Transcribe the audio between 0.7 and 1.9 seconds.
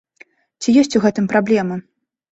ёсць у гэтым праблема?